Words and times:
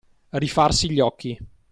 Rifarsi 0.33 0.89
gli 0.89 0.99
occhi. 0.99 1.37